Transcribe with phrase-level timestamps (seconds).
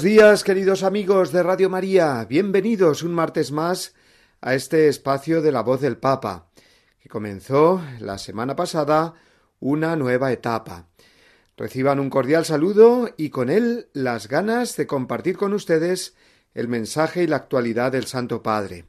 [0.00, 2.24] Buenos días, queridos amigos de Radio María.
[2.26, 3.94] Bienvenidos un martes más
[4.40, 6.48] a este espacio de la voz del Papa,
[7.02, 9.12] que comenzó la semana pasada
[9.58, 10.86] una nueva etapa.
[11.54, 16.16] Reciban un cordial saludo y con él las ganas de compartir con ustedes
[16.54, 18.86] el mensaje y la actualidad del Santo Padre.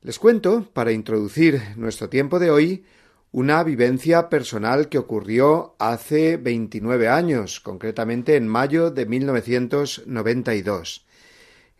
[0.00, 2.86] Les cuento, para introducir nuestro tiempo de hoy,
[3.32, 11.06] una vivencia personal que ocurrió hace 29 años, concretamente en mayo de 1992.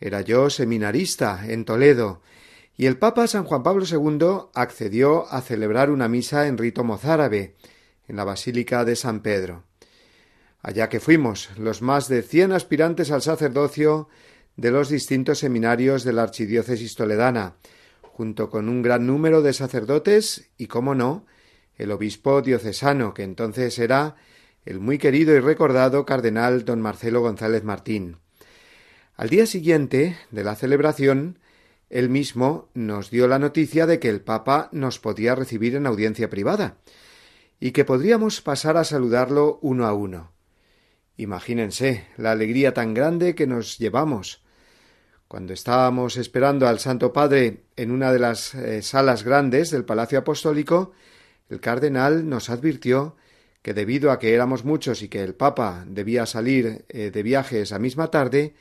[0.00, 2.20] Era yo seminarista en Toledo,
[2.76, 7.54] y el Papa San Juan Pablo II accedió a celebrar una misa en rito mozárabe,
[8.06, 9.64] en la Basílica de San Pedro.
[10.60, 14.08] Allá que fuimos, los más de cien aspirantes al sacerdocio
[14.56, 17.54] de los distintos seminarios de la Archidiócesis Toledana,
[18.02, 21.26] junto con un gran número de sacerdotes y, cómo no,
[21.76, 24.16] el obispo diocesano, que entonces era
[24.64, 28.18] el muy querido y recordado cardenal don Marcelo González Martín.
[29.16, 31.38] Al día siguiente de la celebración,
[31.88, 36.28] él mismo nos dio la noticia de que el Papa nos podía recibir en audiencia
[36.28, 36.78] privada
[37.60, 40.32] y que podríamos pasar a saludarlo uno a uno.
[41.16, 44.44] Imagínense la alegría tan grande que nos llevamos.
[45.28, 50.18] Cuando estábamos esperando al Santo Padre en una de las eh, salas grandes del Palacio
[50.18, 50.92] Apostólico,
[51.48, 53.16] el cardenal nos advirtió
[53.62, 57.60] que debido a que éramos muchos y que el Papa debía salir eh, de viaje
[57.60, 58.54] esa misma tarde,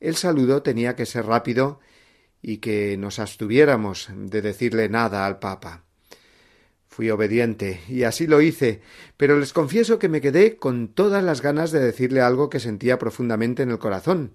[0.00, 1.80] el saludo tenía que ser rápido
[2.42, 5.84] y que nos abstuviéramos de decirle nada al Papa.
[6.88, 8.80] Fui obediente y así lo hice,
[9.16, 12.98] pero les confieso que me quedé con todas las ganas de decirle algo que sentía
[12.98, 14.32] profundamente en el corazón.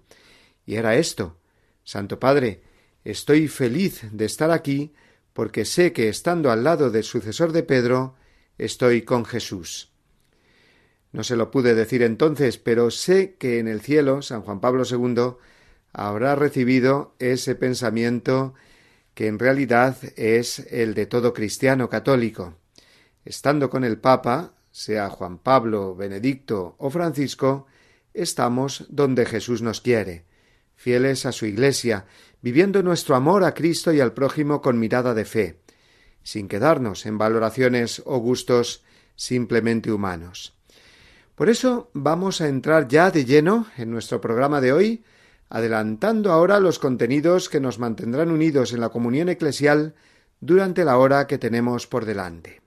[0.66, 1.38] Y era esto
[1.84, 2.62] Santo Padre,
[3.04, 4.94] estoy feliz de estar aquí
[5.34, 8.16] porque sé que estando al lado del sucesor de Pedro,
[8.58, 9.92] estoy con Jesús.
[11.12, 14.84] No se lo pude decir entonces, pero sé que en el cielo San Juan Pablo
[14.90, 15.36] II
[15.92, 18.54] habrá recibido ese pensamiento
[19.14, 22.56] que en realidad es el de todo cristiano católico.
[23.26, 27.68] Estando con el Papa, sea Juan Pablo, Benedicto o Francisco,
[28.14, 30.26] estamos donde Jesús nos quiere,
[30.76, 32.06] fieles a su Iglesia,
[32.44, 35.62] viviendo nuestro amor a Cristo y al prójimo con mirada de fe,
[36.22, 38.84] sin quedarnos en valoraciones o gustos
[39.16, 40.54] simplemente humanos.
[41.36, 45.04] Por eso vamos a entrar ya de lleno en nuestro programa de hoy,
[45.50, 49.96] adelantando ahora los contenidos que nos mantendrán unidos en la comunión eclesial
[50.42, 52.62] durante la hora que tenemos por delante.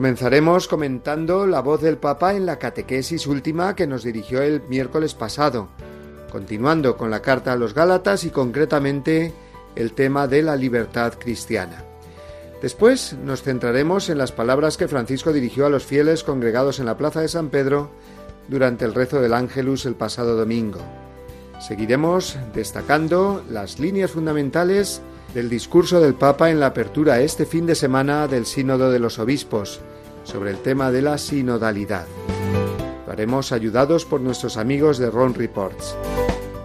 [0.00, 5.12] Comenzaremos comentando la voz del Papa en la catequesis última que nos dirigió el miércoles
[5.12, 5.68] pasado,
[6.32, 9.34] continuando con la carta a los Gálatas y concretamente
[9.76, 11.84] el tema de la libertad cristiana.
[12.62, 16.96] Después nos centraremos en las palabras que Francisco dirigió a los fieles congregados en la
[16.96, 17.90] plaza de San Pedro
[18.48, 20.80] durante el rezo del Ángelus el pasado domingo.
[21.60, 25.02] Seguiremos destacando las líneas fundamentales
[25.34, 29.18] del discurso del Papa en la apertura este fin de semana del Sínodo de los
[29.18, 29.82] Obispos
[30.30, 32.06] sobre el tema de la sinodalidad.
[33.06, 35.96] Lo haremos ayudados por nuestros amigos de Ron Reports.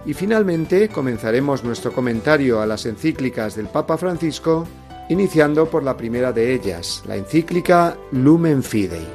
[0.06, 4.66] Y finalmente comenzaremos nuestro comentario a las encíclicas del Papa Francisco,
[5.08, 9.06] iniciando por la primera de ellas, la encíclica Lumen Fidei.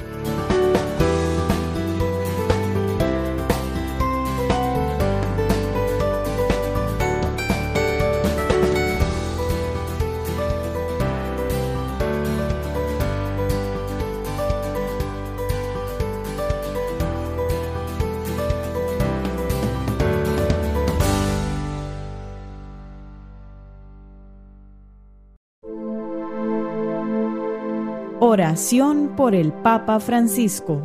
[29.15, 30.81] Por el Papa Francisco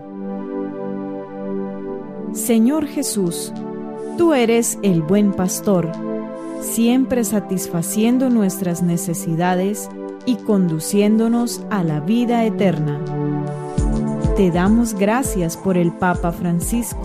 [2.33, 3.53] Señor Jesús,
[4.17, 5.91] tú eres el buen pastor,
[6.61, 9.89] siempre satisfaciendo nuestras necesidades
[10.27, 13.01] y conduciéndonos a la vida eterna.
[14.37, 17.03] Te damos gracias por el Papa Francisco,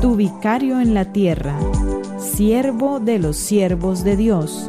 [0.00, 1.58] tu vicario en la tierra,
[2.20, 4.68] siervo de los siervos de Dios.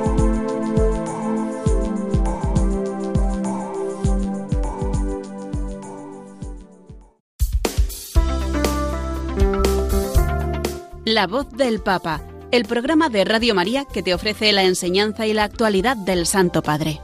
[11.13, 15.33] La voz del Papa, el programa de Radio María que te ofrece la enseñanza y
[15.33, 17.01] la actualidad del Santo Padre.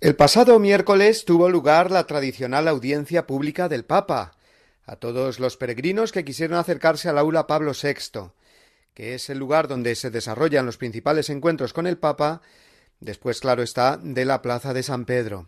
[0.00, 4.32] El pasado miércoles tuvo lugar la tradicional audiencia pública del Papa
[4.84, 8.32] a todos los peregrinos que quisieron acercarse al aula Pablo VI,
[8.94, 12.42] que es el lugar donde se desarrollan los principales encuentros con el Papa,
[12.98, 15.46] después, claro está, de la plaza de San Pedro.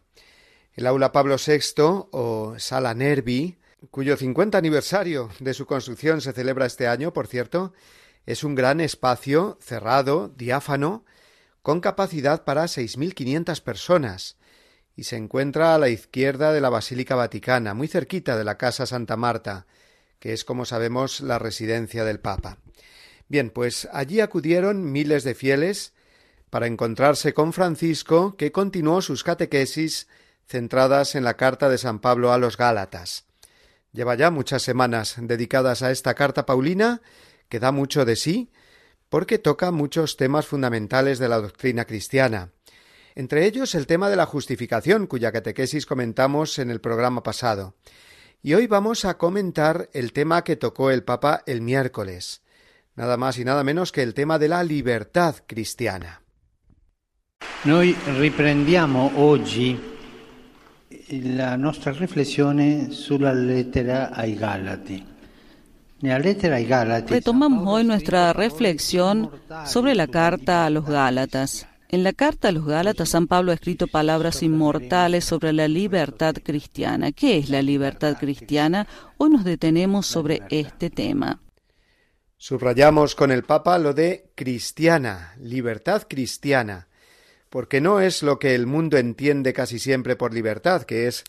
[0.74, 3.58] El aula Pablo VI o Sala Nervi,
[3.90, 7.74] cuyo 50 aniversario de su construcción se celebra este año, por cierto,
[8.24, 11.04] es un gran espacio cerrado, diáfano,
[11.60, 14.38] con capacidad para 6.500 personas,
[14.96, 18.86] y se encuentra a la izquierda de la Basílica Vaticana, muy cerquita de la Casa
[18.86, 19.66] Santa Marta,
[20.18, 22.56] que es, como sabemos, la residencia del Papa.
[23.28, 25.92] Bien, pues allí acudieron miles de fieles
[26.48, 30.06] para encontrarse con Francisco, que continuó sus catequesis
[30.46, 33.26] centradas en la carta de San Pablo a los Gálatas.
[33.92, 37.02] Lleva ya muchas semanas dedicadas a esta carta paulina,
[37.48, 38.50] que da mucho de sí,
[39.08, 42.52] porque toca muchos temas fundamentales de la doctrina cristiana.
[43.14, 47.74] Entre ellos el tema de la justificación, cuya catequesis comentamos en el programa pasado.
[48.42, 52.42] Y hoy vamos a comentar el tema que tocó el Papa el miércoles,
[52.96, 56.22] nada más y nada menos que el tema de la libertad cristiana.
[57.64, 59.91] Noi riprendiamo oggi
[61.20, 65.10] la nostra riflessione sulla lettera ai Galati.
[66.00, 69.30] Retomamos hoy nuestra reflexión
[69.66, 71.68] sobre la carta a los Gálatas.
[71.88, 76.34] En la carta a los Gálatas, San Pablo ha escrito palabras inmortales sobre la libertad
[76.42, 77.12] cristiana.
[77.12, 78.88] ¿Qué es la libertad cristiana?
[79.18, 81.40] Hoy nos detenemos sobre este tema.
[82.38, 86.88] Subrayamos con el Papa lo de cristiana, libertad cristiana
[87.52, 91.22] porque no es lo que el mundo entiende casi siempre por libertad, que es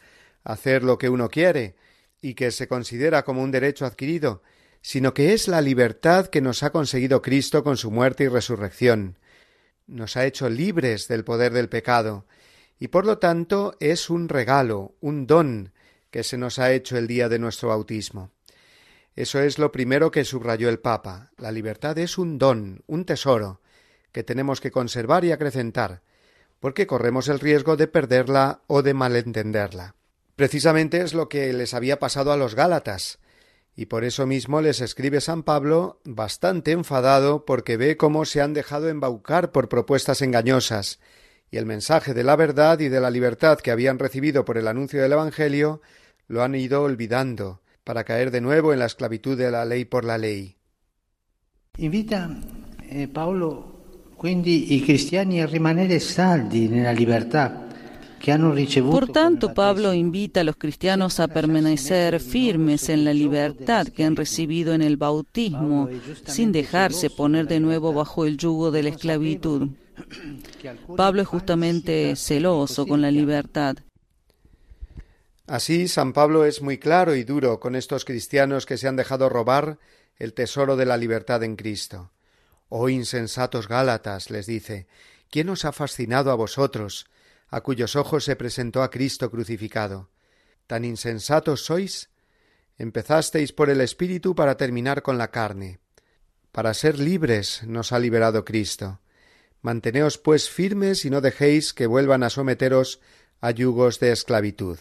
[0.46, 1.76] hacer lo que uno quiere
[2.22, 4.42] y que se considera como un derecho adquirido,
[4.82, 9.20] sino que es la libertad que nos ha conseguido Cristo con su muerte y resurrección.
[9.86, 12.26] Nos ha hecho libres del poder del pecado,
[12.80, 15.74] y por lo tanto es un regalo, un don
[16.10, 18.32] que se nos ha hecho el día de nuestro bautismo.
[19.14, 21.32] Eso es lo primero que subrayó el Papa.
[21.36, 23.60] La libertad es un don, un tesoro,
[24.14, 26.02] que tenemos que conservar y acrecentar,
[26.64, 29.96] porque corremos el riesgo de perderla o de malentenderla.
[30.38, 33.20] Precisamente es lo que les había pasado a los Gálatas,
[33.76, 38.54] y por eso mismo les escribe San Pablo bastante enfadado porque ve cómo se han
[38.54, 41.02] dejado embaucar por propuestas engañosas,
[41.52, 44.70] y el mensaje de la verdad y de la libertad que habían recibido por el
[44.70, 45.82] anuncio del Evangelio
[46.30, 50.06] lo han ido olvidando, para caer de nuevo en la esclavitud de la ley por
[50.06, 50.56] la ley.
[51.76, 52.30] Invita
[52.84, 53.73] eh, Pablo
[58.90, 64.16] por tanto, Pablo invita a los cristianos a permanecer firmes en la libertad que han
[64.16, 65.90] recibido en el bautismo,
[66.26, 69.72] sin dejarse poner de nuevo bajo el yugo de la esclavitud.
[70.96, 73.76] Pablo es justamente celoso con la libertad.
[75.48, 79.28] Así, San Pablo es muy claro y duro con estos cristianos que se han dejado
[79.28, 79.80] robar
[80.18, 82.13] el tesoro de la libertad en Cristo.
[82.76, 84.88] Oh insensatos Gálatas, les dice,
[85.30, 87.06] ¿quién os ha fascinado a vosotros,
[87.48, 90.10] a cuyos ojos se presentó a Cristo crucificado?
[90.66, 92.10] ¿Tan insensatos sois?
[92.80, 95.82] Empezasteis por el Espíritu para terminar con la carne.
[96.52, 99.02] Para ser libres nos ha liberado Cristo.
[99.62, 103.02] Manteneos pues firmes y no dejéis que vuelvan a someteros
[103.40, 104.80] a yugos de esclavitud.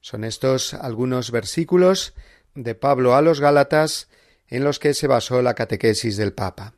[0.00, 2.14] Son estos algunos versículos
[2.56, 4.08] de Pablo a los Gálatas
[4.48, 6.74] en los que se basó la catequesis del Papa.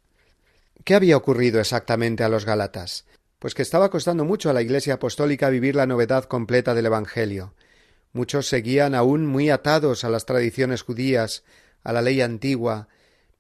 [0.87, 3.07] ¿Qué había ocurrido exactamente a los Gálatas?
[3.41, 7.55] Pues que estaba costando mucho a la Iglesia apostólica vivir la novedad completa del Evangelio.
[8.13, 11.43] Muchos seguían aún muy atados a las tradiciones judías,
[11.83, 12.87] a la ley antigua,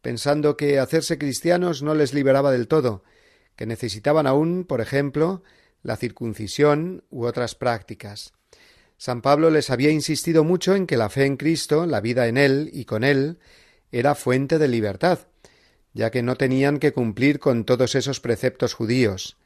[0.02, 3.04] pensando que hacerse cristianos no les liberaba del todo,
[3.54, 5.44] que necesitaban aún, por ejemplo,
[5.84, 8.32] la circuncisión u otras prácticas.
[8.96, 12.38] San Pablo les había insistido mucho en que la fe en Cristo, la vida en
[12.38, 13.38] Él y con Él,
[13.92, 15.20] era fuente de libertad,
[15.96, 19.38] ya que no tenían que cumplir con todos esos preceptos judíos.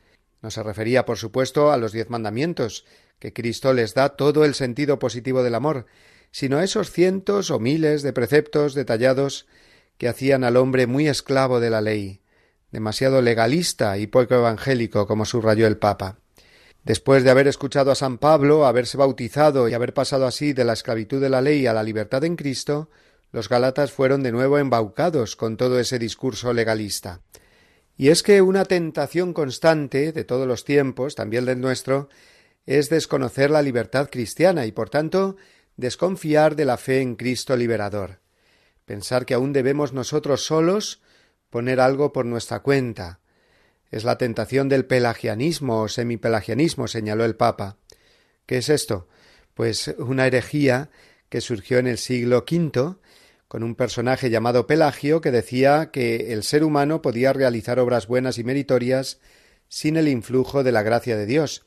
[0.42, 2.85] No se refería, por supuesto, a los diez mandamientos,
[3.21, 5.87] que Cristo les da todo el sentido positivo del amor,
[6.33, 9.47] sino a esos cientos o miles de preceptos detallados
[9.97, 12.21] que hacían al hombre muy esclavo de la ley,
[12.73, 16.19] demasiado legalista y poco evangélico, como subrayó el Papa.
[16.83, 20.73] Después de haber escuchado a San Pablo, haberse bautizado y haber pasado así de la
[20.73, 22.90] esclavitud de la ley a la libertad en Cristo,
[23.33, 27.21] los Gálatas fueron de nuevo embaucados con todo ese discurso legalista.
[27.97, 32.09] Y es que una tentación constante de todos los tiempos, también del nuestro,
[32.67, 35.37] es desconocer la libertad cristiana y, por tanto,
[35.77, 38.21] desconfiar de la fe en Cristo liberador.
[38.85, 41.03] Pensar que aún debemos nosotros solos
[41.51, 43.21] poner algo por nuestra cuenta,
[43.91, 47.77] es la tentación del pelagianismo o semipelagianismo, señaló el Papa.
[48.47, 49.09] ¿Qué es esto?
[49.55, 50.91] Pues una herejía
[51.29, 52.97] que surgió en el siglo V
[53.50, 58.38] con un personaje llamado Pelagio que decía que el ser humano podía realizar obras buenas
[58.38, 59.19] y meritorias
[59.66, 61.66] sin el influjo de la gracia de Dios,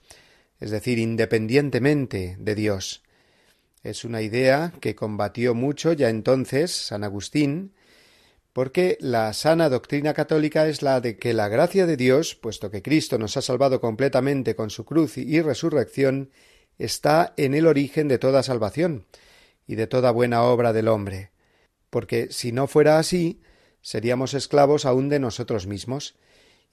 [0.61, 3.03] es decir, independientemente de Dios.
[3.83, 7.73] Es una idea que combatió mucho ya entonces San Agustín,
[8.53, 12.81] porque la sana doctrina católica es la de que la gracia de Dios, puesto que
[12.81, 16.29] Cristo nos ha salvado completamente con su cruz y resurrección,
[16.79, 19.05] está en el origen de toda salvación
[19.67, 21.33] y de toda buena obra del hombre,
[21.93, 23.39] porque si no fuera así,
[23.83, 26.15] seríamos esclavos aún de nosotros mismos,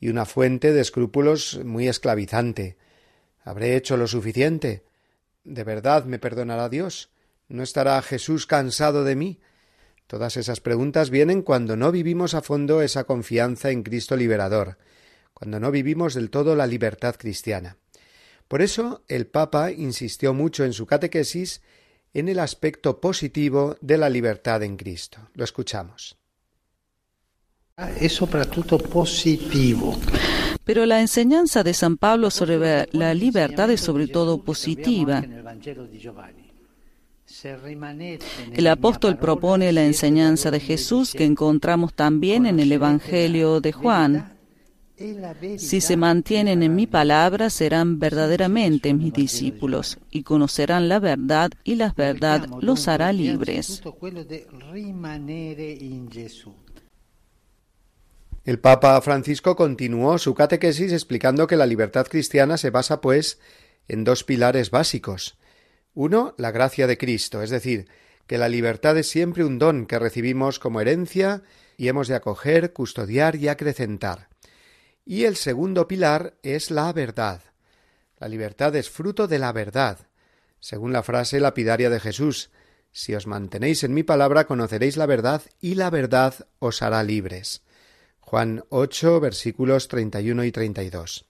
[0.01, 2.79] y una fuente de escrúpulos muy esclavizante.
[3.45, 4.83] ¿Habré hecho lo suficiente?
[5.45, 7.11] ¿De verdad me perdonará Dios?
[7.49, 9.41] ¿No estará Jesús cansado de mí?
[10.07, 14.79] Todas esas preguntas vienen cuando no vivimos a fondo esa confianza en Cristo liberador,
[15.35, 17.77] cuando no vivimos del todo la libertad cristiana.
[18.49, 21.61] Por eso el Papa insistió mucho en su catequesis
[22.13, 25.19] en el aspecto positivo de la libertad en Cristo.
[25.35, 26.17] Lo escuchamos.
[27.99, 29.99] Es sobre todo positivo.
[30.65, 35.25] Pero la enseñanza de San Pablo sobre la libertad es sobre todo positiva.
[38.53, 44.40] El apóstol propone la enseñanza de Jesús que encontramos también en el Evangelio de Juan.
[45.57, 51.77] Si se mantienen en mi palabra, serán verdaderamente mis discípulos y conocerán la verdad y
[51.77, 53.83] la verdad los hará libres.
[58.45, 63.39] El Papa Francisco continuó su catequesis explicando que la libertad cristiana se basa, pues,
[63.89, 65.39] en dos pilares básicos.
[65.95, 67.89] Uno, la gracia de Cristo, es decir,
[68.27, 71.43] que la libertad es siempre un don que recibimos como herencia
[71.77, 74.30] y hemos de acoger, custodiar y acrecentar.
[75.05, 77.43] Y el segundo pilar es la verdad.
[78.19, 79.99] La libertad es fruto de la verdad.
[80.61, 82.51] Según la frase lapidaria de Jesús,
[82.93, 87.63] si os mantenéis en mi palabra conoceréis la verdad y la verdad os hará libres.
[88.21, 91.27] Juan 8 versículos 31 y 32.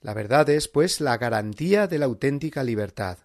[0.00, 3.18] La verdad es, pues, la garantía de la auténtica libertad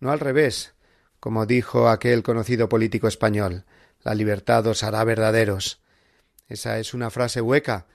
[0.00, 0.74] no al revés,
[1.20, 3.64] como dijo aquel conocido político español,
[4.02, 5.80] la libertad os hará verdaderos.
[6.48, 7.86] Esa es una frase hueca,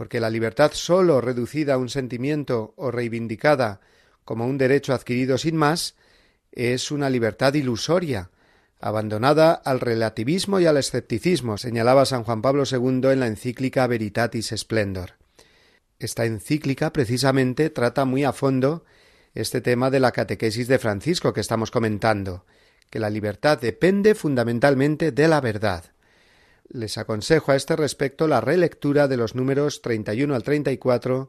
[0.00, 3.82] porque la libertad sólo reducida a un sentimiento o reivindicada
[4.24, 5.94] como un derecho adquirido sin más,
[6.52, 8.30] es una libertad ilusoria,
[8.80, 14.54] abandonada al relativismo y al escepticismo, señalaba San Juan Pablo II en la encíclica Veritatis
[14.56, 15.16] Splendor.
[15.98, 18.86] Esta encíclica precisamente trata muy a fondo
[19.34, 22.46] este tema de la catequesis de Francisco que estamos comentando,
[22.88, 25.92] que la libertad depende fundamentalmente de la verdad.
[26.72, 31.28] Les aconsejo a este respecto la relectura de los números 31 al 34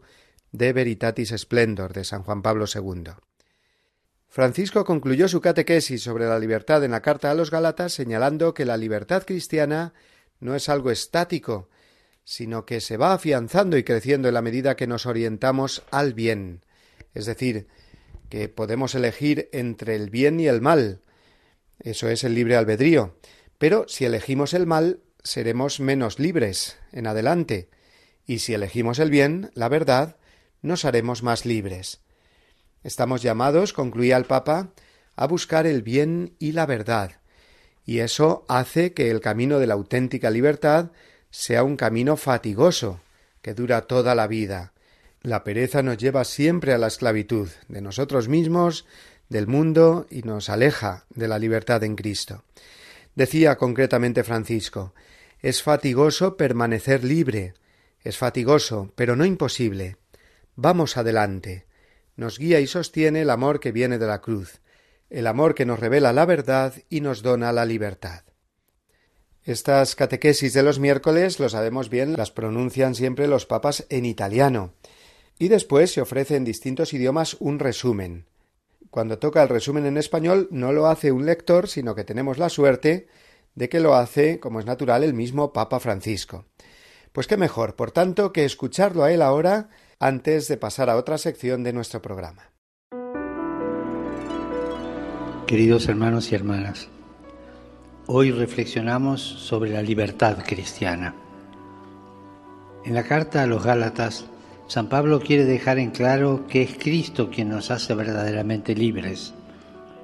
[0.52, 3.14] de Veritatis Splendor de San Juan Pablo II.
[4.28, 8.66] Francisco concluyó su catequesis sobre la libertad en la carta a los Gálatas señalando que
[8.66, 9.96] la libertad cristiana
[10.40, 11.70] no es algo estático,
[12.24, 16.64] sino que se va afianzando y creciendo en la medida que nos orientamos al bien,
[17.16, 17.68] es decir,
[18.30, 21.02] que podemos elegir entre el bien y el mal.
[21.80, 23.16] Eso es el libre albedrío.
[23.58, 27.70] Pero si elegimos el mal, seremos menos libres en adelante.
[28.25, 30.18] Y si elegimos el bien, la verdad,
[30.62, 32.01] nos haremos más libres.
[32.84, 34.72] Estamos llamados, concluía el Papa,
[35.16, 37.22] a buscar el bien y la verdad.
[37.86, 40.92] Y eso hace que el camino de la auténtica libertad
[41.30, 43.01] sea un camino fatigoso,
[43.42, 44.74] que dura toda la vida,
[45.24, 48.86] la pereza nos lleva siempre a la esclavitud de nosotros mismos,
[49.30, 52.44] del mundo y nos aleja de la libertad en Cristo.
[53.16, 54.94] Decía concretamente Francisco
[55.42, 57.56] es fatigoso permanecer libre,
[58.02, 59.98] es fatigoso, pero no imposible.
[60.56, 61.66] vamos adelante.
[62.16, 64.62] Nos guía y sostiene el amor que viene de la cruz,
[65.10, 68.24] el amor que nos revela la verdad y nos dona la libertad.
[69.44, 74.76] Estas catequesis de los miércoles, lo sabemos bien, las pronuncian siempre los papas en italiano,
[75.40, 78.28] y después se ofrece en distintos idiomas un resumen.
[78.92, 82.50] Cuando toca el resumen en español no lo hace un lector, sino que tenemos la
[82.50, 83.08] suerte
[83.55, 86.46] de que lo hace, como es natural, el mismo Papa Francisco.
[87.12, 91.17] Pues qué mejor, por tanto, que escucharlo a él ahora antes de pasar a otra
[91.17, 92.51] sección de nuestro programa.
[95.46, 96.88] Queridos hermanos y hermanas,
[98.08, 101.13] hoy reflexionamos sobre la libertad cristiana.
[102.86, 104.25] En la carta a los Gálatas,
[104.67, 109.34] San Pablo quiere dejar en claro que es Cristo quien nos hace verdaderamente libres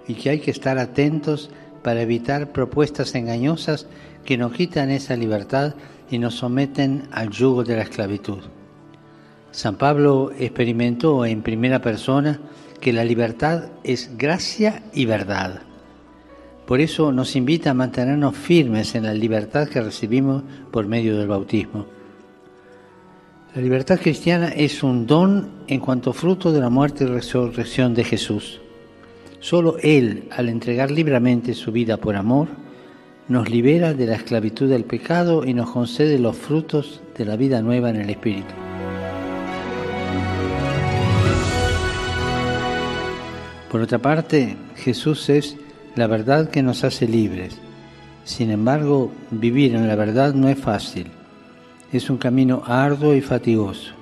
[0.06, 1.50] y que hay que estar atentos
[1.88, 3.88] para evitar propuestas engañosas
[4.26, 5.76] que nos quitan esa libertad
[6.12, 8.40] y nos someten al yugo de la esclavitud.
[9.52, 12.42] San Pablo experimentó en primera persona
[12.82, 15.62] que la libertad es gracia y verdad.
[16.66, 21.30] Por eso nos invita a mantenernos firmes en la libertad que recibimos por medio del
[21.30, 21.86] bautismo.
[23.56, 28.04] La libertad cristiana es un don en cuanto fruto de la muerte y resurrección de
[28.04, 28.60] Jesús.
[29.40, 32.48] Solo Él, al entregar libremente su vida por amor,
[33.28, 37.62] nos libera de la esclavitud del pecado y nos concede los frutos de la vida
[37.62, 38.54] nueva en el Espíritu.
[43.70, 45.58] Por otra parte, Jesús es
[45.96, 47.58] la verdad que nos hace libres.
[48.24, 51.08] Sin embargo, vivir en la verdad no es fácil.
[51.92, 53.94] Es un camino arduo y fatigoso.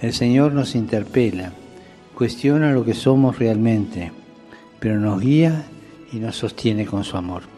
[0.00, 1.52] El Señor nos interpela,
[2.14, 4.12] cuestiona lo que somos realmente,
[4.80, 5.64] pero nos guía
[6.12, 7.57] y nos sostiene con su amor.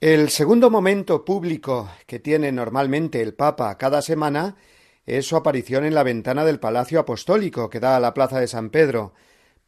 [0.00, 4.56] El segundo momento público que tiene normalmente el Papa cada semana
[5.04, 8.48] es su aparición en la ventana del Palacio Apostólico que da a la Plaza de
[8.48, 9.12] San Pedro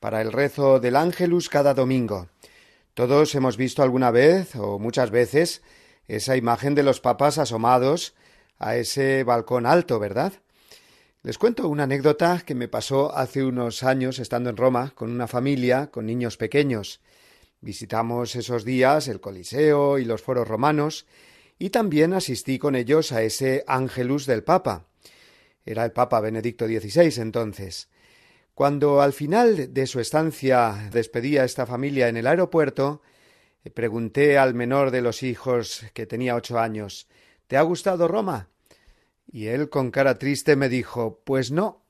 [0.01, 2.29] para el rezo del Ángelus cada domingo.
[2.95, 5.61] Todos hemos visto alguna vez o muchas veces
[6.09, 8.15] esa imagen de los papas asomados
[8.59, 10.33] a ese balcón alto, ¿verdad?
[11.23, 15.29] Les cuento una anécdota que me pasó hace unos años estando en Roma con una
[15.29, 17.03] familia con niños pequeños.
[17.63, 21.07] Visitamos esos días el Coliseo y los foros romanos,
[21.61, 24.89] y también asistí con ellos a ese Ángelus del Papa.
[25.65, 27.89] Era el Papa Benedicto XVI entonces.
[28.55, 33.01] Cuando al final de su estancia despedía a esta familia en el aeropuerto,
[33.65, 37.07] eh, pregunté al menor de los hijos, que tenía ocho años
[37.47, 38.49] ¿Te ha gustado Roma?
[39.31, 41.85] Y él con cara triste me dijo Pues no,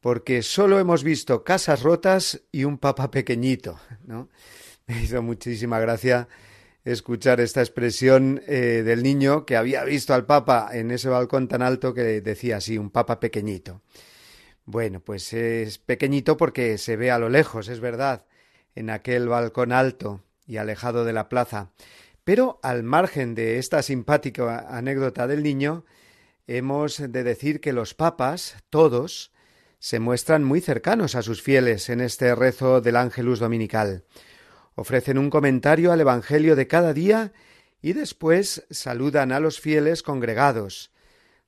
[0.00, 4.28] porque solo hemos visto casas rotas y un papa pequeñito, ¿no?
[4.90, 6.26] Me hizo muchísima gracia
[6.84, 11.62] escuchar esta expresión eh, del niño que había visto al Papa en ese balcón tan
[11.62, 13.82] alto que decía así, un Papa pequeñito.
[14.64, 18.24] Bueno, pues es pequeñito porque se ve a lo lejos, es verdad,
[18.74, 21.70] en aquel balcón alto y alejado de la plaza.
[22.24, 25.84] Pero al margen de esta simpática anécdota del niño,
[26.48, 29.30] hemos de decir que los papas, todos,
[29.78, 34.02] se muestran muy cercanos a sus fieles en este rezo del Ángelus Dominical.
[34.74, 37.32] Ofrecen un comentario al Evangelio de cada día
[37.82, 40.92] y después saludan a los fieles congregados,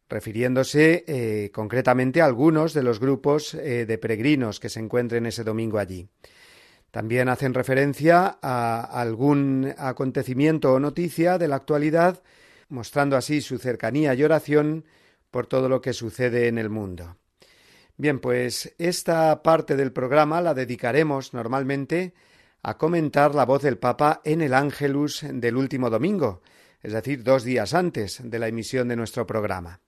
[0.08, 5.44] refiriéndose eh, concretamente a algunos de los grupos eh, de peregrinos que se encuentren ese
[5.44, 6.08] domingo allí.
[6.90, 12.22] También hacen referencia a algún acontecimiento o noticia de la actualidad,
[12.68, 14.84] mostrando así su cercanía y oración
[15.30, 17.16] por todo lo que sucede en el mundo.
[17.96, 22.12] Bien, pues esta parte del programa la dedicaremos normalmente
[22.62, 26.42] a comentar la voz del Papa en el Ángelus del último domingo,
[26.80, 29.80] es decir, dos días antes de la emisión de nuestro programa.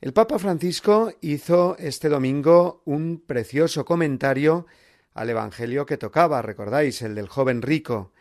[0.00, 4.66] El Papa Francisco hizo este domingo un precioso comentario
[5.14, 8.12] al Evangelio que tocaba, recordáis, el del joven rico.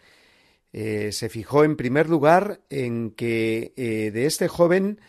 [0.71, 5.01] Eh, se fijó en primer lugar en que eh, de este joven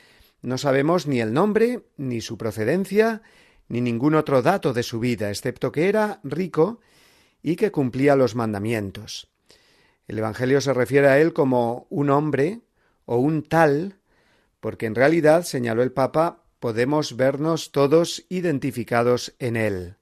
[0.43, 3.23] no sabemos ni el nombre, ni su procedencia,
[3.69, 6.81] ni ningún otro dato de su vida, excepto que era rico
[7.43, 9.29] y que cumplía los mandamientos.
[10.09, 12.61] El Evangelio se refiere a él como un hombre
[13.05, 13.99] o un tal,
[14.61, 19.97] porque en realidad, señaló el Papa, podemos vernos todos identificados en él.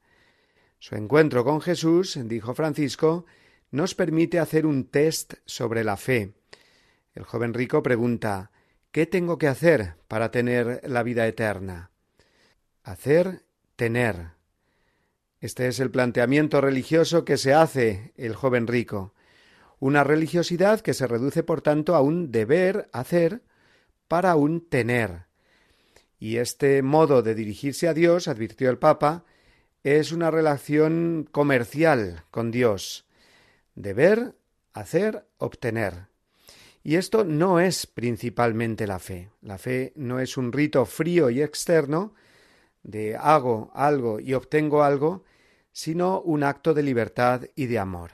[0.78, 3.24] Su encuentro con Jesús, dijo Francisco,
[3.70, 6.34] nos permite hacer un test sobre la fe.
[7.14, 8.50] El joven rico pregunta
[8.94, 11.90] ¿Qué tengo que hacer para tener la vida eterna?
[12.84, 13.42] Hacer,
[13.74, 14.34] tener.
[15.44, 19.12] Este es el planteamiento religioso que se hace el joven rico.
[19.78, 23.42] Una religiosidad que se reduce, por tanto, a un deber hacer
[24.08, 25.26] para un tener.
[26.18, 29.26] Y este modo de dirigirse a Dios, advirtió el Papa,
[29.82, 33.04] es una relación comercial con Dios.
[33.74, 34.36] Deber,
[34.72, 36.06] hacer, obtener.
[36.82, 39.28] Y esto no es principalmente la fe.
[39.42, 42.14] La fe no es un rito frío y externo
[42.82, 45.22] de hago algo y obtengo algo,
[45.74, 48.12] sino un acto de libertad y de amor.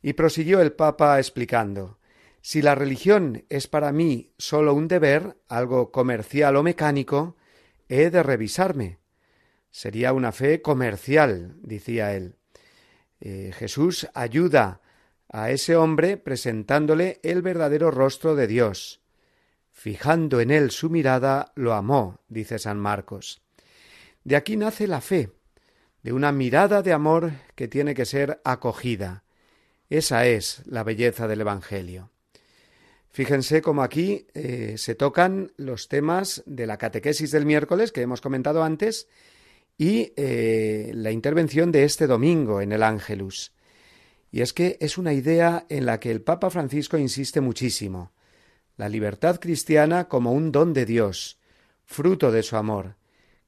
[0.00, 1.98] Y prosiguió el Papa explicando
[2.40, 7.34] si la religión es para mí sólo un deber, algo comercial o mecánico,
[7.88, 9.00] he de revisarme,
[9.76, 12.36] Sería una fe comercial, decía él.
[13.20, 14.80] Eh, Jesús ayuda
[15.28, 19.02] a ese hombre presentándole el verdadero rostro de Dios.
[19.72, 23.42] Fijando en él su mirada, lo amó, dice San Marcos.
[24.24, 25.30] De aquí nace la fe,
[26.06, 29.24] de una mirada de amor que tiene que ser acogida.
[29.90, 32.12] Esa es la belleza del Evangelio.
[33.10, 38.20] Fíjense cómo aquí eh, se tocan los temas de la catequesis del miércoles que hemos
[38.20, 39.08] comentado antes
[39.78, 43.52] y eh, la intervención de este domingo en el Ángelus.
[44.30, 48.12] Y es que es una idea en la que el Papa Francisco insiste muchísimo.
[48.76, 51.40] La libertad cristiana como un don de Dios,
[51.84, 52.94] fruto de su amor,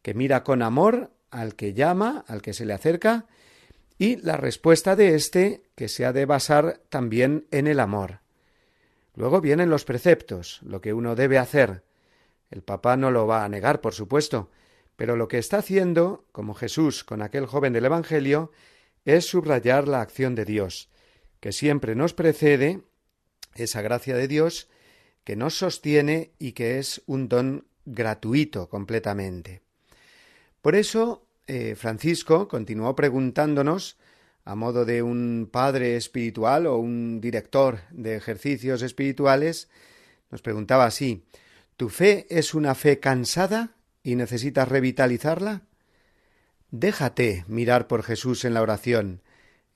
[0.02, 3.26] que mira con amor al que llama, al que se le acerca,
[3.98, 8.20] y la respuesta de éste que se ha de basar también en el amor.
[9.14, 11.82] Luego vienen los preceptos, lo que uno debe hacer.
[12.50, 14.50] El Papa no lo va a negar, por supuesto,
[14.94, 18.52] pero lo que está haciendo, como Jesús con aquel joven del Evangelio,
[19.04, 20.88] es subrayar la acción de Dios,
[21.40, 22.82] que siempre nos precede,
[23.54, 24.68] esa gracia de Dios,
[25.24, 29.67] que nos sostiene y que es un don gratuito completamente.
[30.62, 33.96] Por eso, eh, Francisco continuó preguntándonos,
[34.44, 39.68] a modo de un padre espiritual o un director de ejercicios espirituales,
[40.30, 41.24] nos preguntaba así
[41.76, 45.62] ¿Tu fe es una fe cansada y necesitas revitalizarla?
[46.70, 49.22] Déjate mirar por Jesús en la oración,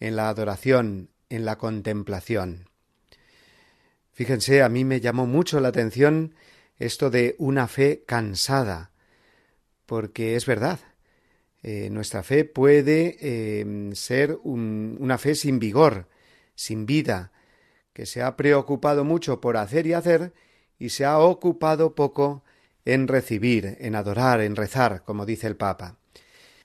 [0.00, 2.68] en la adoración, en la contemplación.
[4.12, 6.34] Fíjense, a mí me llamó mucho la atención
[6.78, 8.91] esto de una fe cansada,
[9.92, 10.80] porque es verdad,
[11.62, 16.08] eh, nuestra fe puede eh, ser una fe sin vigor,
[16.54, 17.30] sin vida,
[17.92, 20.32] que se ha preocupado mucho por hacer y hacer
[20.78, 22.42] y se ha ocupado poco
[22.86, 25.98] en recibir, en adorar, en rezar, como dice el Papa.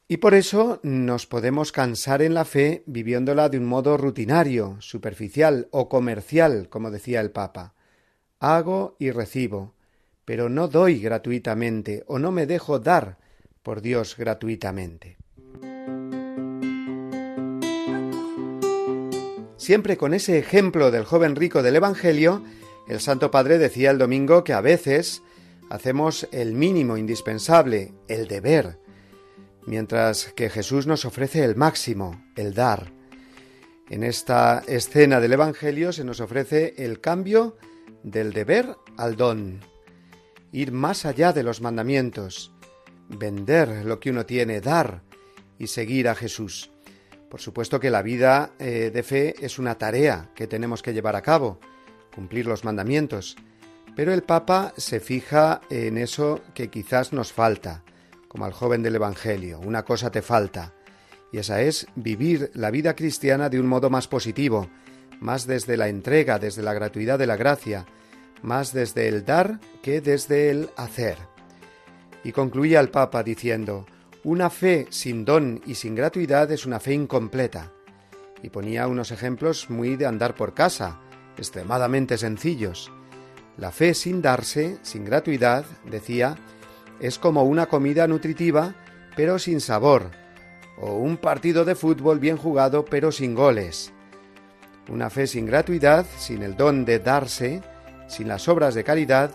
[0.07, 5.67] Y por eso nos podemos cansar en la fe viviéndola de un modo rutinario, superficial
[5.71, 7.73] o comercial, como decía el Papa.
[8.39, 9.73] Hago y recibo,
[10.27, 13.17] pero no doy gratuitamente o no me dejo dar
[13.63, 15.15] por Dios gratuitamente.
[19.55, 22.43] Siempre con ese ejemplo del joven rico del Evangelio,
[22.89, 25.23] el Santo Padre decía el domingo que a veces
[25.69, 28.79] hacemos el mínimo indispensable, el deber,
[29.65, 32.91] mientras que Jesús nos ofrece el máximo, el dar.
[33.89, 37.55] En esta escena del Evangelio se nos ofrece el cambio
[38.03, 39.76] del deber al don.
[40.51, 42.53] Ir más allá de los mandamientos,
[43.09, 45.03] vender lo que uno tiene, dar
[45.59, 46.71] y seguir a Jesús.
[47.29, 51.15] Por supuesto que la vida eh, de fe es una tarea que tenemos que llevar
[51.15, 51.59] a cabo,
[52.15, 53.35] cumplir los mandamientos,
[53.95, 57.83] pero el Papa se fija en eso que quizás nos falta,
[58.27, 60.73] como al joven del Evangelio, una cosa te falta,
[61.31, 64.69] y esa es vivir la vida cristiana de un modo más positivo,
[65.19, 67.85] más desde la entrega, desde la gratuidad de la gracia,
[68.41, 71.17] más desde el dar que desde el hacer.
[72.23, 73.85] Y concluía el Papa diciendo,
[74.23, 77.71] una fe sin don y sin gratuidad es una fe incompleta.
[78.43, 80.99] Y ponía unos ejemplos muy de andar por casa,
[81.37, 82.91] extremadamente sencillos.
[83.57, 86.37] La fe sin darse, sin gratuidad, decía,
[86.99, 88.75] es como una comida nutritiva,
[89.15, 90.11] pero sin sabor,
[90.79, 93.91] o un partido de fútbol bien jugado, pero sin goles.
[94.89, 97.61] Una fe sin gratuidad, sin el don de darse,
[98.07, 99.31] sin las obras de caridad,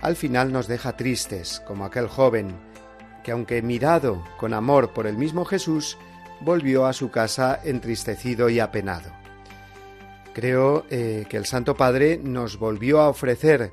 [0.00, 2.54] al final nos deja tristes, como aquel joven,
[3.22, 5.98] que aunque mirado con amor por el mismo Jesús,
[6.40, 9.10] volvió a su casa entristecido y apenado.
[10.32, 13.72] Creo eh, que el Santo Padre nos volvió a ofrecer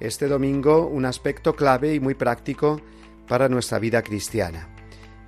[0.00, 2.80] este domingo un aspecto clave y muy práctico
[3.26, 4.68] para nuestra vida cristiana.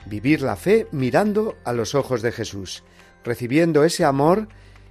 [0.07, 2.83] Vivir la fe mirando a los ojos de Jesús,
[3.23, 4.49] recibiendo ese amor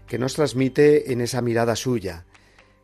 [0.08, 2.26] que nos transmite en esa mirada suya,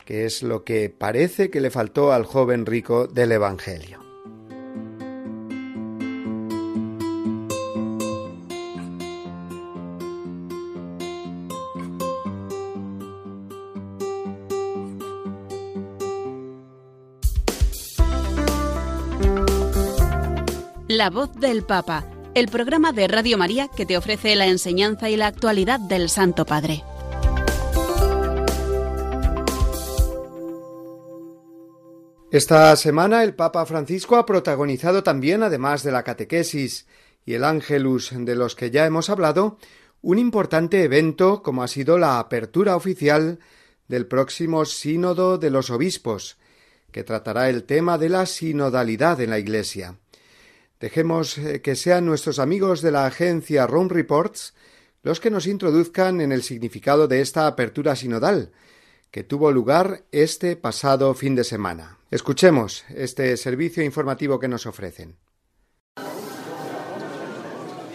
[0.06, 4.06] que es lo que parece que le faltó al joven rico del Evangelio.
[20.88, 25.18] La voz del Papa, el programa de Radio María que te ofrece la enseñanza y
[25.18, 26.84] la actualidad del Santo Padre.
[32.36, 36.86] Esta semana el Papa Francisco ha protagonizado también, además de la catequesis
[37.26, 39.58] y el ángelus de los que ya hemos hablado,
[40.02, 43.40] un importante evento como ha sido la apertura oficial
[43.88, 46.36] del próximo Sínodo de los Obispos,
[46.92, 49.96] que tratará el tema de la sinodalidad en la Iglesia.
[50.82, 54.54] Dejemos eh, que sean nuestros amigos de la agencia Rome Reports
[55.04, 58.52] los que nos introduzcan en el significado de esta apertura sinodal,
[59.10, 61.98] que tuvo lugar este pasado fin de semana.
[62.16, 65.18] Escuchemos este servicio informativo que nos ofrecen.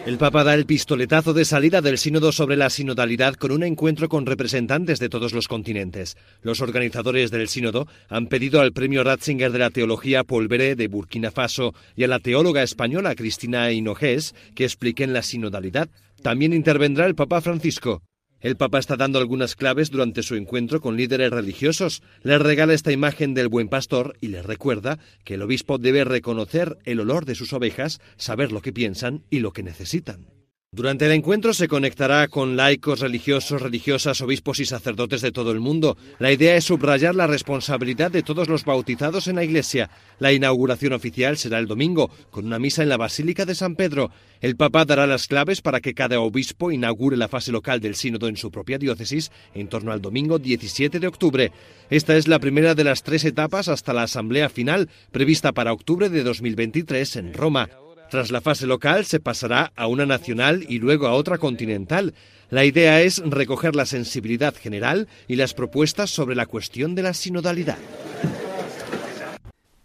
[0.05, 4.11] El Papa da el pistoletazo de salida del sínodo sobre la sinodalidad con un encuentro
[4.11, 6.19] con representantes de todos los continentes.
[6.43, 11.31] Los organizadores del sínodo han pedido al premio Ratzinger de la Teología Paul de Burkina
[11.31, 15.89] Faso y a la teóloga española Cristina Hinojés que expliquen la sinodalidad.
[16.23, 18.03] También intervendrá el Papa Francisco.
[18.41, 22.03] El Papa está dando algunas claves durante su encuentro con líderes religiosos.
[22.23, 26.79] Les regala esta imagen del buen pastor y les recuerda que el obispo debe reconocer
[26.85, 30.40] el olor de sus ovejas, saber lo que piensan y lo que necesitan.
[30.73, 35.59] Durante el encuentro se conectará con laicos, religiosos, religiosas, obispos y sacerdotes de todo el
[35.59, 35.97] mundo.
[36.21, 39.91] La idea es subrayar la responsabilidad de todos los bautizados en la Iglesia.
[40.21, 44.13] La inauguración oficial será el domingo, con una misa en la Basílica de San Pedro.
[44.41, 48.29] El Papa dará las claves para que cada obispo inaugure la fase local del sínodo
[48.29, 51.51] en su propia diócesis en torno al domingo 17 de octubre.
[51.91, 56.09] Esta es la primera de las tres etapas hasta la asamblea final, prevista para octubre
[56.09, 57.69] de 2023 en Roma.
[58.11, 62.15] Tras la fase local se pasará a una nacional y luego a otra continental.
[62.51, 67.15] La idea es recoger la sensibilidad general y las propuestas sobre la cuestión de la
[67.15, 67.79] sinodalidad.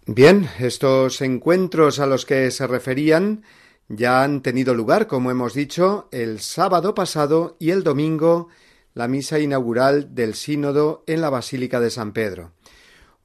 [0.07, 3.43] Bien, estos encuentros a los que se referían
[3.89, 8.47] ya han tenido lugar, como hemos dicho, el sábado pasado y el domingo
[8.95, 12.53] la misa inaugural del sínodo en la Basílica de San Pedro.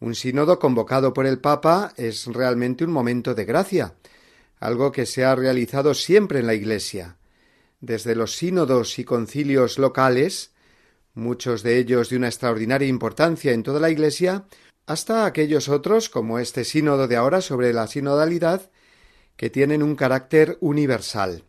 [0.01, 3.95] Un sínodo convocado por el Papa es realmente un momento de gracia,
[4.61, 7.17] algo que se ha realizado siempre en la Iglesia.
[7.81, 10.53] Desde los sínodos y concilios locales,
[11.15, 14.45] muchos de ellos de una extraordinaria importancia en toda la Iglesia,
[14.87, 18.71] hasta aquellos otros, como este sínodo de ahora sobre la sinodalidad,
[19.37, 21.45] que tienen un carácter universal.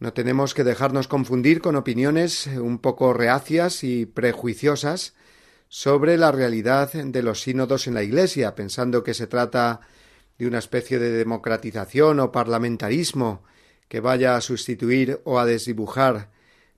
[0.00, 5.14] No tenemos que dejarnos confundir con opiniones un poco reacias y prejuiciosas
[5.68, 9.80] sobre la realidad de los sínodos en la Iglesia, pensando que se trata
[10.38, 13.42] de una especie de democratización o parlamentarismo
[13.88, 16.30] que vaya a sustituir o a desdibujar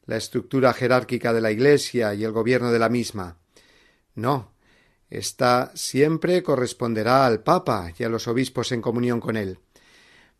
[0.06, 3.38] la estructura jerárquica de la Iglesia y el gobierno de la misma.
[4.14, 4.52] No,
[5.10, 9.58] ésta siempre corresponderá al Papa y a los obispos en comunión con él.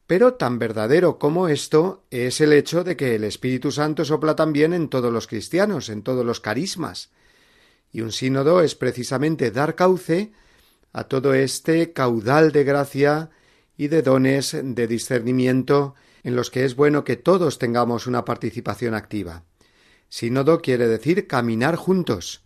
[0.07, 4.72] Pero tan verdadero como esto es el hecho de que el Espíritu Santo sopla también
[4.72, 7.11] en todos los cristianos, en todos los carismas.
[7.90, 10.33] Y un sínodo es precisamente dar cauce
[10.97, 13.29] a todo este caudal de gracia
[13.77, 18.95] y de dones de discernimiento en los que es bueno que todos tengamos una participación
[18.95, 19.45] activa.
[20.09, 22.45] Sínodo quiere decir caminar juntos.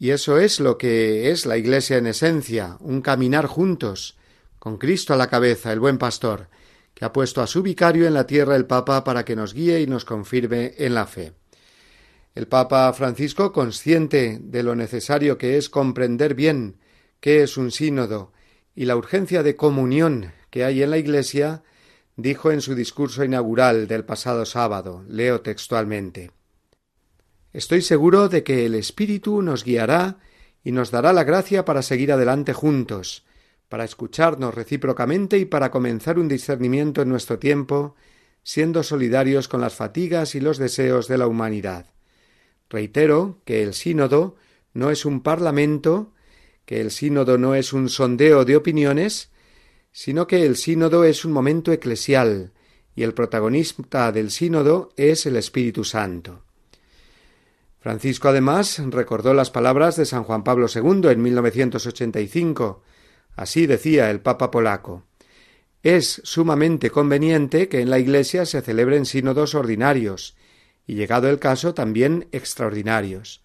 [0.00, 4.18] Y eso es lo que es la Iglesia en esencia, un caminar juntos,
[4.58, 6.48] con Cristo a la cabeza, el buen pastor,
[6.92, 9.80] que ha puesto a su vicario en la tierra el Papa para que nos guíe
[9.80, 11.34] y nos confirme en la fe.
[12.34, 16.78] El Papa Francisco, consciente de lo necesario que es comprender bien
[17.20, 18.32] qué es un sínodo
[18.74, 21.62] y la urgencia de comunión que hay en la Iglesia,
[22.16, 26.30] dijo en su discurso inaugural del pasado sábado, leo textualmente
[27.56, 30.18] Estoy seguro de que el Espíritu nos guiará
[30.62, 33.24] y nos dará la gracia para seguir adelante juntos,
[33.70, 37.94] para escucharnos recíprocamente y para comenzar un discernimiento en nuestro tiempo,
[38.42, 41.86] siendo solidarios con las fatigas y los deseos de la humanidad.
[42.68, 44.36] Reitero que el sínodo
[44.74, 46.12] no es un parlamento,
[46.66, 49.30] que el sínodo no es un sondeo de opiniones,
[49.92, 52.52] sino que el sínodo es un momento eclesial,
[52.94, 56.42] y el protagonista del sínodo es el Espíritu Santo.
[57.80, 62.82] Francisco además recordó las palabras de San Juan Pablo II en 1985.
[63.36, 65.04] Así decía el Papa polaco.
[65.84, 70.36] Es sumamente conveniente que en la Iglesia se celebren sínodos ordinarios
[70.84, 73.44] y, llegado el caso, también extraordinarios.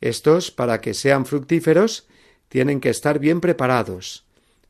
[0.00, 2.08] Estos, para que sean fructíferos,
[2.48, 4.24] tienen que estar bien preparados.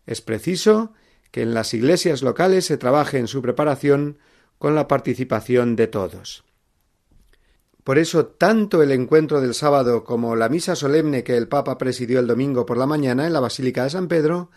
[0.07, 0.93] Es preciso
[1.31, 4.19] que en las iglesias locales se trabaje en su preparación
[4.59, 6.45] con la participación de todos.
[7.85, 12.19] Por eso, tanto el encuentro del sábado como la misa solemne que el Papa presidió
[12.19, 14.51] el domingo por la mañana en la Basílica de San Pedro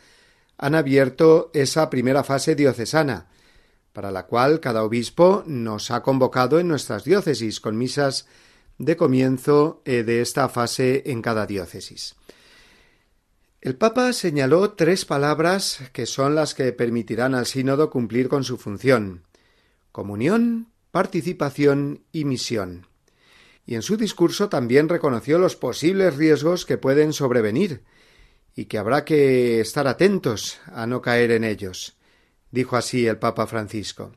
[0.57, 3.27] han abierto esa primera fase diocesana,
[3.93, 8.27] para la cual cada obispo nos ha convocado en nuestras diócesis con misas
[8.77, 12.15] de comienzo eh, de esta fase en cada diócesis.
[13.61, 18.57] El Papa señaló tres palabras que son las que permitirán al sínodo cumplir con su
[18.57, 19.23] función
[19.91, 22.87] comunión, participación y misión
[23.69, 27.83] y en su discurso también reconoció los posibles riesgos que pueden sobrevenir
[28.55, 31.95] y que habrá que estar atentos a no caer en ellos.
[32.49, 34.11] Dijo así el Papa Francisco.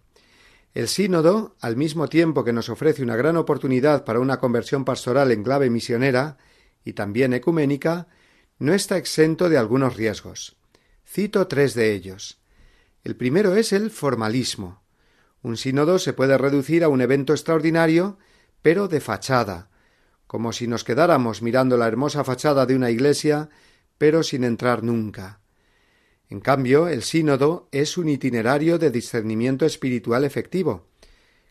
[0.73, 5.31] El sínodo, al mismo tiempo que nos ofrece una gran oportunidad para una conversión pastoral
[5.31, 6.39] en clave misionera
[6.83, 8.09] y también ecuménica,
[8.63, 10.55] no está exento de algunos riesgos.
[11.05, 12.39] Cito tres de ellos.
[13.03, 14.85] El primero es el formalismo.
[15.43, 18.19] Un sínodo se puede reducir a un evento extraordinario
[18.63, 19.69] pero de fachada,
[20.29, 23.49] como si nos quedáramos mirando la hermosa fachada de una iglesia,
[23.99, 25.41] pero sin entrar nunca.
[26.29, 30.87] En cambio, el sínodo es un itinerario de discernimiento espiritual efectivo,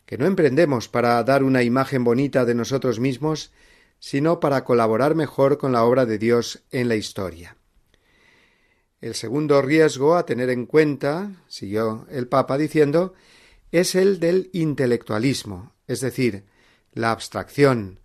[0.06, 3.52] que no emprendemos para dar una imagen bonita de nosotros mismos,
[4.04, 7.56] sino para colaborar mejor con la obra de Dios en la historia.
[9.00, 13.14] El segundo riesgo a tener en cuenta, siguió el Papa diciendo,
[13.70, 16.46] es el del intelectualismo, es decir,
[16.92, 18.00] la abstracción.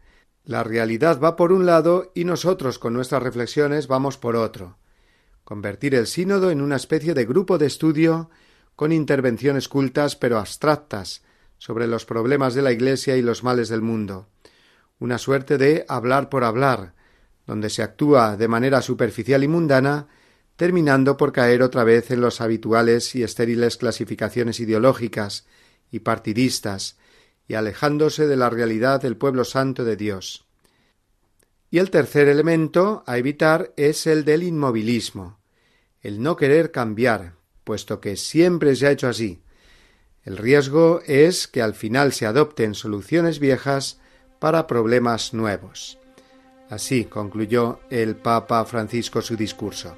[0.45, 4.77] La realidad va por un lado y nosotros con nuestras reflexiones vamos por otro.
[5.43, 8.29] Convertir el sínodo en una especie de grupo de estudio
[8.75, 11.23] con intervenciones cultas pero abstractas
[11.57, 14.27] sobre los problemas de la Iglesia y los males del mundo.
[14.99, 16.93] Una suerte de hablar por hablar,
[17.45, 20.07] donde se actúa de manera superficial y mundana,
[20.55, 25.45] terminando por caer otra vez en los habituales y estériles clasificaciones ideológicas
[25.91, 26.97] y partidistas,
[27.47, 30.45] y alejándose de la realidad del pueblo santo de Dios.
[31.69, 35.39] Y el tercer elemento a evitar es el del inmovilismo,
[36.01, 39.41] el no querer cambiar, puesto que siempre se ha hecho así.
[40.23, 43.99] El riesgo es que al final se adopten soluciones viejas
[44.39, 45.97] para problemas nuevos.
[46.69, 49.95] Así concluyó el Papa Francisco su discurso.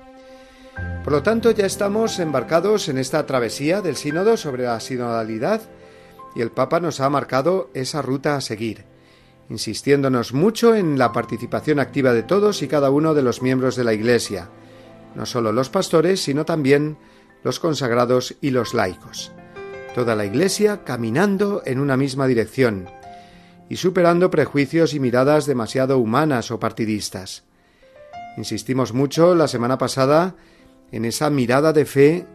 [1.03, 5.61] Por lo tanto, ya estamos embarcados en esta travesía del sínodo sobre la sinodalidad
[6.35, 8.85] y el Papa nos ha marcado esa ruta a seguir,
[9.49, 13.83] insistiéndonos mucho en la participación activa de todos y cada uno de los miembros de
[13.83, 14.49] la Iglesia,
[15.15, 16.97] no solo los pastores, sino también
[17.43, 19.31] los consagrados y los laicos.
[19.95, 22.87] Toda la Iglesia caminando en una misma dirección
[23.69, 27.43] y superando prejuicios y miradas demasiado humanas o partidistas.
[28.37, 30.35] Insistimos mucho la semana pasada
[30.91, 32.25] en esa mirada de fe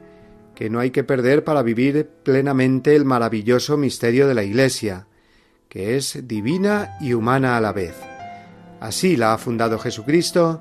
[0.55, 5.09] que no hay que perder para vivir plenamente el maravilloso misterio de la Iglesia,
[5.69, 7.97] que es divina y humana a la vez.
[8.81, 10.61] Así la ha fundado Jesucristo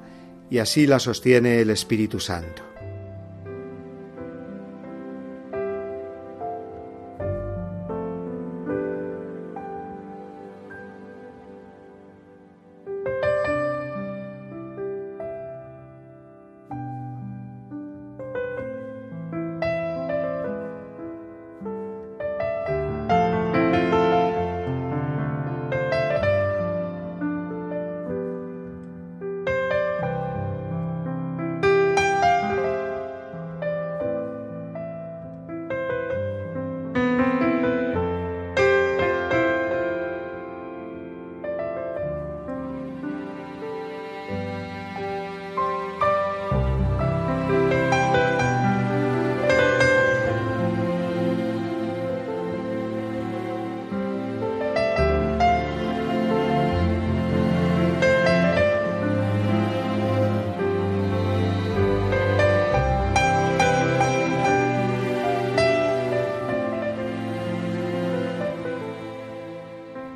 [0.50, 2.73] y así la sostiene el Espíritu Santo.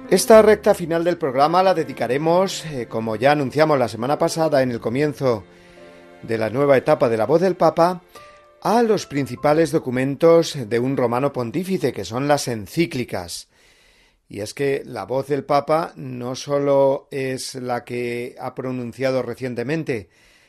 [0.09, 4.71] Esta recta final del programa la dedicaremos, eh, como ya anunciamos la semana pasada en
[4.71, 5.43] el comienzo
[6.23, 8.03] de la nueva etapa de la voz del Papa,
[8.61, 13.49] a los principales documentos de un romano pontífice, que son las encíclicas.
[14.29, 20.07] Y es que la voz del Papa no sólo es la que ha pronunciado recientemente,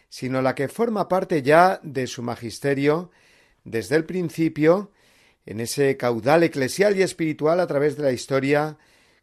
[0.09, 3.11] sino la que forma parte ya de su magisterio
[3.65, 4.93] desde el principio,
[5.47, 8.79] en ese caudal eclesial y espiritual a través de la historia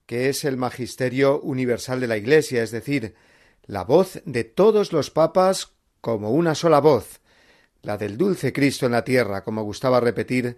[0.06, 3.16] que es el magisterio universal de la Iglesia, es decir,
[3.66, 7.22] la voz de todos los papas como una sola voz,
[7.82, 10.58] la del dulce Cristo en la tierra, como gustaba repetir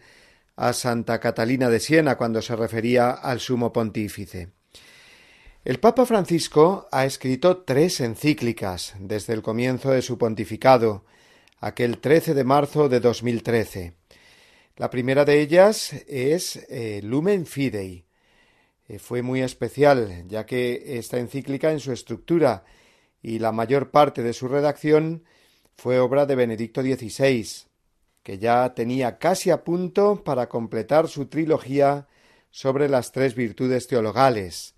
[0.56, 4.50] a Santa Catalina de Siena cuando se refería al sumo pontífice.
[5.64, 11.06] El Papa Francisco ha escrito tres encíclicas desde el comienzo de su pontificado,
[11.60, 13.93] aquel 13 de marzo de 2013.
[14.78, 18.07] La primera de ellas es eh, Lumen Fidei,
[19.00, 22.64] fue muy especial, ya que esta encíclica en su estructura
[23.22, 25.24] y la mayor parte de su redacción
[25.76, 27.46] fue obra de Benedicto XVI,
[28.24, 32.08] que ya tenía casi a punto para completar su trilogía
[32.50, 34.76] sobre las tres virtudes teologales.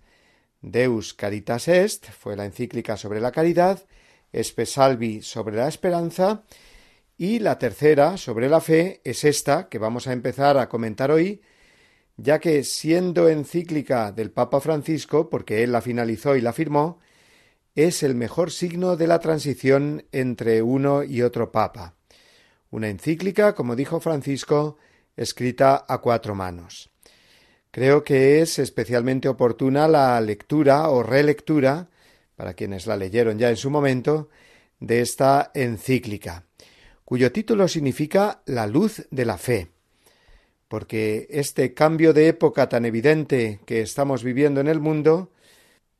[0.60, 3.84] Deus Caritas Est fue la encíclica sobre la caridad,
[4.32, 6.44] Espesalvi sobre la esperanza,
[7.16, 11.42] y la tercera sobre la fe es esta que vamos a empezar a comentar hoy,
[12.16, 16.98] ya que siendo encíclica del Papa Francisco, porque él la finalizó y la firmó,
[17.74, 21.94] es el mejor signo de la transición entre uno y otro Papa.
[22.70, 24.76] Una encíclica, como dijo Francisco,
[25.16, 26.90] escrita a cuatro manos.
[27.70, 31.88] Creo que es especialmente oportuna la lectura o relectura,
[32.36, 34.28] para quienes la leyeron ya en su momento,
[34.78, 36.46] de esta encíclica,
[37.04, 39.70] cuyo título significa La luz de la fe
[40.70, 45.32] porque este cambio de época tan evidente que estamos viviendo en el mundo,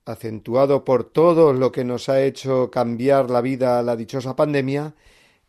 [0.04, 4.94] acentuado por todo lo que nos ha hecho cambiar la vida a la dichosa pandemia,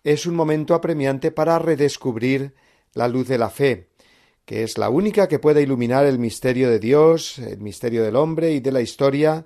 [0.03, 2.55] es un momento apremiante para redescubrir
[2.95, 3.89] la luz de la fe,
[4.43, 8.53] que es la única que puede iluminar el misterio de Dios, el misterio del hombre
[8.53, 9.45] y de la historia,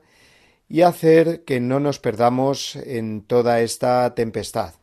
[0.70, 4.76] y hacer que no nos perdamos en toda esta tempestad.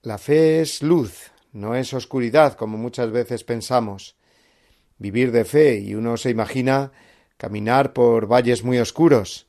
[0.00, 4.16] La fe es luz, no es oscuridad como muchas veces pensamos.
[4.98, 6.92] Vivir de fe y uno se imagina
[7.36, 9.46] caminar por valles muy oscuros.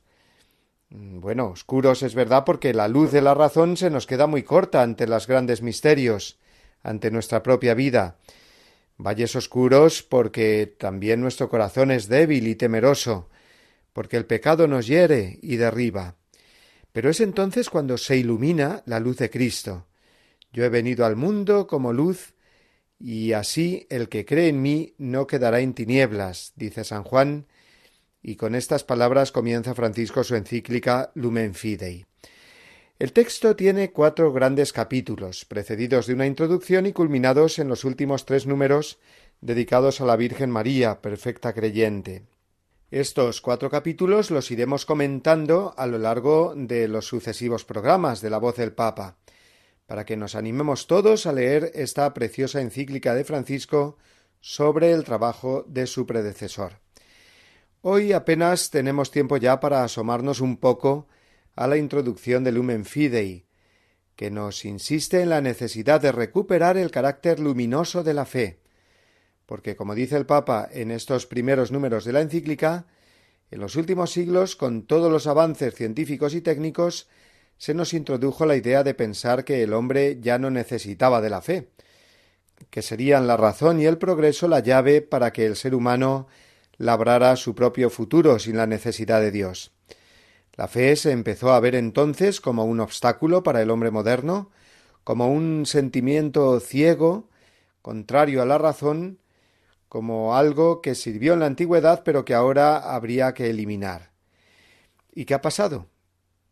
[0.90, 4.44] Mm, bueno, oscuros es verdad porque la luz de la razón se nos queda muy
[4.44, 6.38] corta ante los grandes misterios,
[6.82, 8.18] ante nuestra propia vida.
[8.98, 13.28] Valles oscuros porque también nuestro corazón es débil y temeroso,
[13.92, 16.14] porque el pecado nos hiere y derriba.
[16.92, 19.86] Pero es entonces cuando se ilumina la luz de Cristo,
[20.56, 22.32] yo he venido al mundo como luz,
[22.98, 27.46] y así el que cree en mí no quedará en tinieblas, dice San Juan,
[28.22, 32.06] y con estas palabras comienza Francisco su encíclica Lumen Fidei.
[32.98, 38.24] El texto tiene cuatro grandes capítulos, precedidos de una introducción y culminados en los últimos
[38.24, 38.98] tres números
[39.42, 42.24] dedicados a la Virgen María, perfecta creyente.
[42.90, 48.38] Estos cuatro capítulos los iremos comentando a lo largo de los sucesivos programas de la
[48.38, 49.18] voz del Papa
[49.86, 53.96] para que nos animemos todos a leer esta preciosa encíclica de Francisco
[54.40, 56.80] sobre el trabajo de su predecesor.
[57.82, 61.06] Hoy apenas tenemos tiempo ya para asomarnos un poco
[61.54, 63.46] a la introducción del Lumen Fidei,
[64.16, 68.60] que nos insiste en la necesidad de recuperar el carácter luminoso de la fe,
[69.46, 72.86] porque, como dice el Papa en estos primeros números de la encíclica,
[73.50, 77.08] en los últimos siglos, con todos los avances científicos y técnicos,
[77.58, 81.40] se nos introdujo la idea de pensar que el hombre ya no necesitaba de la
[81.40, 81.70] fe,
[82.70, 86.26] que serían la razón y el progreso la llave para que el ser humano
[86.78, 89.72] labrara su propio futuro sin la necesidad de Dios.
[90.54, 94.50] La fe se empezó a ver entonces como un obstáculo para el hombre moderno,
[95.04, 97.28] como un sentimiento ciego,
[97.82, 99.18] contrario a la razón,
[99.88, 104.10] como algo que sirvió en la antigüedad pero que ahora habría que eliminar.
[105.14, 105.86] ¿Y qué ha pasado?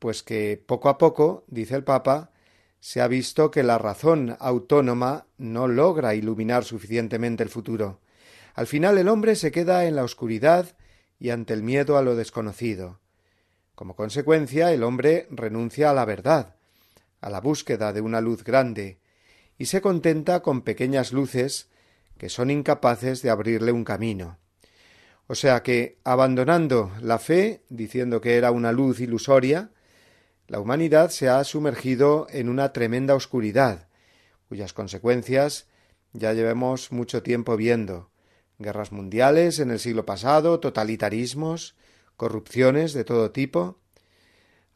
[0.05, 2.31] Pues que poco a poco, dice el Papa,
[2.79, 8.01] se ha visto que la razón autónoma no logra iluminar suficientemente el futuro.
[8.53, 10.77] Al final el hombre se queda en la oscuridad
[11.19, 13.01] y ante el miedo a lo desconocido.
[13.75, 16.57] Como consecuencia, el hombre renuncia a la verdad,
[17.23, 18.99] a la búsqueda de una luz grande,
[19.57, 21.71] y se contenta con pequeñas luces
[22.19, 24.37] que son incapaces de abrirle un camino.
[25.29, 29.71] O sea que, abandonando la fe, diciendo que era una luz ilusoria,
[30.47, 33.89] la humanidad se ha sumergido en una tremenda oscuridad,
[34.49, 35.67] cuyas consecuencias
[36.13, 38.11] ya llevamos mucho tiempo viendo
[38.59, 41.75] guerras mundiales en el siglo pasado, totalitarismos,
[42.17, 43.79] corrupciones de todo tipo.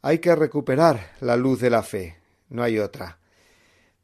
[0.02, 3.18] Hay que recuperar la luz de la fe, no hay otra.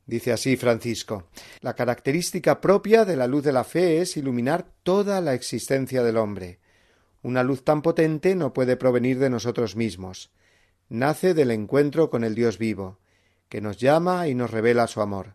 [0.06, 1.28] Dice así Francisco,
[1.60, 6.18] la característica propia de la luz de la fe es iluminar toda la existencia del
[6.18, 6.58] hombre.
[7.22, 10.30] Una luz tan potente no puede provenir de nosotros mismos.
[10.89, 12.99] Nace del encuentro con el Dios vivo,
[13.49, 15.35] que nos llama y nos revela su amor.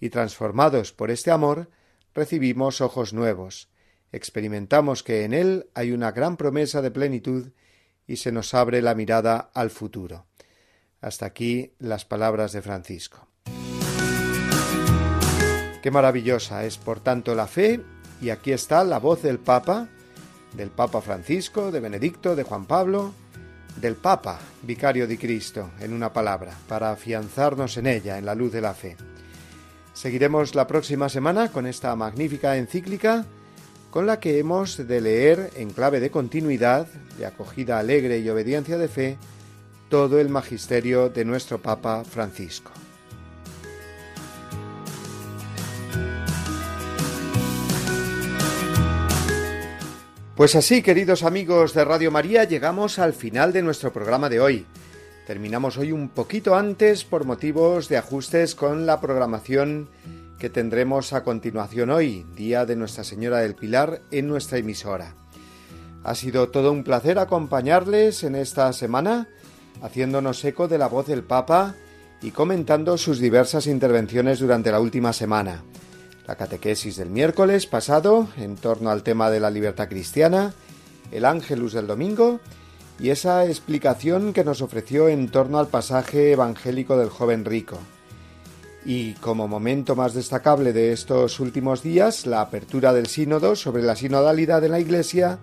[0.00, 1.68] Y transformados por este amor,
[2.14, 3.68] recibimos ojos nuevos,
[4.10, 7.52] experimentamos que en él hay una gran promesa de plenitud
[8.06, 10.26] y se nos abre la mirada al futuro.
[11.00, 13.28] Hasta aquí las palabras de Francisco.
[15.82, 17.80] Qué maravillosa es, por tanto, la fe,
[18.20, 19.88] y aquí está la voz del Papa,
[20.54, 23.14] del Papa Francisco, de Benedicto, de Juan Pablo,
[23.76, 28.52] del Papa, vicario de Cristo, en una palabra, para afianzarnos en ella, en la luz
[28.52, 28.96] de la fe.
[29.92, 33.24] Seguiremos la próxima semana con esta magnífica encíclica,
[33.90, 36.86] con la que hemos de leer en clave de continuidad,
[37.18, 39.18] de acogida alegre y obediencia de fe,
[39.88, 42.70] todo el magisterio de nuestro Papa Francisco.
[50.40, 54.64] Pues así, queridos amigos de Radio María, llegamos al final de nuestro programa de hoy.
[55.26, 59.90] Terminamos hoy un poquito antes por motivos de ajustes con la programación
[60.38, 65.14] que tendremos a continuación hoy, Día de Nuestra Señora del Pilar, en nuestra emisora.
[66.04, 69.28] Ha sido todo un placer acompañarles en esta semana,
[69.82, 71.74] haciéndonos eco de la voz del Papa
[72.22, 75.62] y comentando sus diversas intervenciones durante la última semana
[76.30, 80.54] la catequesis del miércoles pasado en torno al tema de la libertad cristiana,
[81.10, 82.38] el ángelus del domingo
[83.00, 87.80] y esa explicación que nos ofreció en torno al pasaje evangélico del joven rico.
[88.84, 93.96] Y como momento más destacable de estos últimos días, la apertura del sínodo sobre la
[93.96, 95.40] sinodalidad de la Iglesia,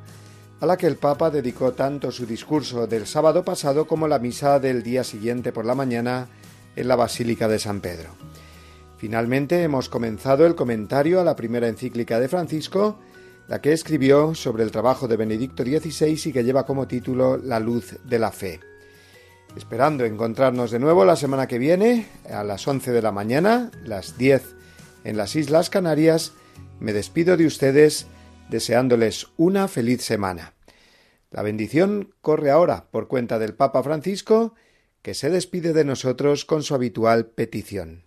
[0.62, 4.58] a la que el Papa dedicó tanto su discurso del sábado pasado como la misa
[4.62, 6.30] del día siguiente por la mañana
[6.78, 8.26] en la Basílica de San Pedro.
[8.98, 13.00] Finalmente hemos comenzado el comentario a la primera encíclica de Francisco,
[13.48, 17.60] la que escribió sobre el trabajo de Benedicto XVI y que lleva como título La
[17.60, 18.60] luz de la fe.
[19.56, 24.18] Esperando encontrarnos de nuevo la semana que viene, a las 11 de la mañana, las
[24.18, 24.56] 10
[25.04, 26.34] en las Islas Canarias,
[26.80, 28.08] me despido de ustedes
[28.50, 30.56] deseándoles una feliz semana.
[31.30, 34.56] La bendición corre ahora por cuenta del Papa Francisco,
[35.04, 38.07] que se despide de nosotros con su habitual petición.